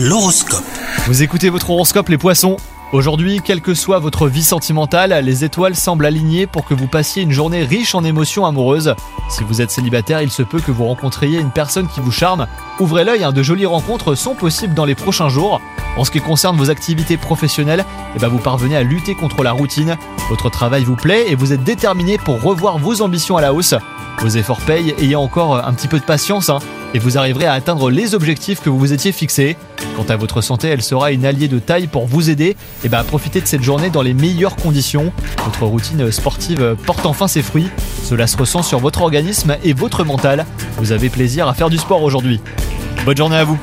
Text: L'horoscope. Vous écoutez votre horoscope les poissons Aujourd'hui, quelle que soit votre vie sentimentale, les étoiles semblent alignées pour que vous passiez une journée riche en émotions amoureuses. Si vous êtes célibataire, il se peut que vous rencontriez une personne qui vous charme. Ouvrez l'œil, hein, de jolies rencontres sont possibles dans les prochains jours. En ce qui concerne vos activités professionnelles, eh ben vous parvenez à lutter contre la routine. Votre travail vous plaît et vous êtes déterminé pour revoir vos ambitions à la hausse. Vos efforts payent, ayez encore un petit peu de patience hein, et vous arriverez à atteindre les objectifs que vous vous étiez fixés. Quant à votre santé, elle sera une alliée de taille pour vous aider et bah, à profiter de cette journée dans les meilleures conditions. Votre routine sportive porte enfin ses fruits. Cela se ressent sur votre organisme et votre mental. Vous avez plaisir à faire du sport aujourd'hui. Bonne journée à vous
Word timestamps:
L'horoscope. 0.00 0.62
Vous 1.08 1.24
écoutez 1.24 1.50
votre 1.50 1.70
horoscope 1.70 2.08
les 2.08 2.18
poissons 2.18 2.56
Aujourd'hui, 2.92 3.40
quelle 3.44 3.60
que 3.60 3.74
soit 3.74 3.98
votre 3.98 4.28
vie 4.28 4.44
sentimentale, 4.44 5.24
les 5.24 5.42
étoiles 5.42 5.74
semblent 5.74 6.06
alignées 6.06 6.46
pour 6.46 6.64
que 6.64 6.72
vous 6.72 6.86
passiez 6.86 7.24
une 7.24 7.32
journée 7.32 7.64
riche 7.64 7.96
en 7.96 8.04
émotions 8.04 8.46
amoureuses. 8.46 8.94
Si 9.28 9.42
vous 9.42 9.60
êtes 9.60 9.72
célibataire, 9.72 10.22
il 10.22 10.30
se 10.30 10.44
peut 10.44 10.60
que 10.60 10.70
vous 10.70 10.86
rencontriez 10.86 11.40
une 11.40 11.50
personne 11.50 11.88
qui 11.88 11.98
vous 11.98 12.12
charme. 12.12 12.46
Ouvrez 12.78 13.02
l'œil, 13.02 13.24
hein, 13.24 13.32
de 13.32 13.42
jolies 13.42 13.66
rencontres 13.66 14.14
sont 14.14 14.36
possibles 14.36 14.74
dans 14.74 14.84
les 14.84 14.94
prochains 14.94 15.28
jours. 15.28 15.60
En 15.96 16.04
ce 16.04 16.12
qui 16.12 16.20
concerne 16.20 16.56
vos 16.56 16.70
activités 16.70 17.16
professionnelles, 17.16 17.84
eh 18.14 18.20
ben 18.20 18.28
vous 18.28 18.38
parvenez 18.38 18.76
à 18.76 18.84
lutter 18.84 19.16
contre 19.16 19.42
la 19.42 19.50
routine. 19.50 19.96
Votre 20.28 20.48
travail 20.48 20.84
vous 20.84 20.94
plaît 20.94 21.24
et 21.28 21.34
vous 21.34 21.52
êtes 21.52 21.64
déterminé 21.64 22.18
pour 22.18 22.40
revoir 22.40 22.78
vos 22.78 23.02
ambitions 23.02 23.36
à 23.36 23.40
la 23.40 23.52
hausse. 23.52 23.74
Vos 24.20 24.28
efforts 24.28 24.60
payent, 24.60 24.94
ayez 24.98 25.16
encore 25.16 25.56
un 25.56 25.72
petit 25.74 25.88
peu 25.88 25.98
de 25.98 26.04
patience 26.04 26.50
hein, 26.50 26.60
et 26.94 26.98
vous 26.98 27.18
arriverez 27.18 27.46
à 27.46 27.52
atteindre 27.52 27.90
les 27.90 28.14
objectifs 28.14 28.60
que 28.60 28.70
vous 28.70 28.78
vous 28.78 28.92
étiez 28.92 29.12
fixés. 29.12 29.56
Quant 29.96 30.04
à 30.08 30.16
votre 30.16 30.40
santé, 30.40 30.68
elle 30.68 30.82
sera 30.82 31.12
une 31.12 31.24
alliée 31.24 31.48
de 31.48 31.58
taille 31.58 31.86
pour 31.86 32.06
vous 32.06 32.30
aider 32.30 32.56
et 32.84 32.88
bah, 32.88 33.00
à 33.00 33.04
profiter 33.04 33.40
de 33.40 33.46
cette 33.46 33.62
journée 33.62 33.90
dans 33.90 34.02
les 34.02 34.14
meilleures 34.14 34.56
conditions. 34.56 35.12
Votre 35.44 35.64
routine 35.64 36.10
sportive 36.10 36.76
porte 36.86 37.06
enfin 37.06 37.28
ses 37.28 37.42
fruits. 37.42 37.68
Cela 38.04 38.26
se 38.26 38.36
ressent 38.36 38.62
sur 38.62 38.78
votre 38.78 39.02
organisme 39.02 39.56
et 39.64 39.72
votre 39.72 40.04
mental. 40.04 40.46
Vous 40.78 40.92
avez 40.92 41.08
plaisir 41.08 41.48
à 41.48 41.54
faire 41.54 41.70
du 41.70 41.78
sport 41.78 42.02
aujourd'hui. 42.02 42.40
Bonne 43.04 43.16
journée 43.16 43.36
à 43.36 43.44
vous 43.44 43.58